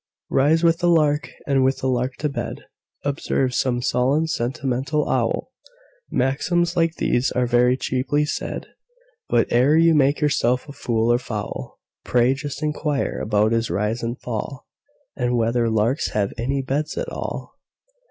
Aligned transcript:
"Rise 0.31 0.63
with 0.63 0.79
the 0.79 0.89
lark, 0.89 1.29
and 1.45 1.63
with 1.63 1.77
the 1.77 1.87
lark 1.87 2.15
to 2.15 2.27
bed,"Observes 2.27 3.55
some 3.55 3.83
solemn, 3.83 4.25
sentimental 4.25 5.07
owl; 5.07 5.51
Maxims 6.09 6.75
like 6.75 6.95
these 6.95 7.29
are 7.33 7.45
very 7.45 7.77
cheaply 7.77 8.25
said; 8.25 8.65
But, 9.29 9.45
ere 9.51 9.75
you 9.77 9.93
make 9.93 10.19
yourself 10.19 10.67
a 10.67 10.71
fool 10.73 11.13
or 11.13 11.19
fowl, 11.19 11.79
Pray 12.03 12.33
just 12.33 12.63
inquire 12.63 13.19
about 13.19 13.51
his 13.51 13.69
rise 13.69 14.01
and 14.01 14.19
fall, 14.19 14.65
And 15.15 15.37
whether 15.37 15.69
larks 15.69 16.13
have 16.13 16.33
any 16.35 16.63
beds 16.63 16.97
at 16.97 17.09
all! 17.09 17.53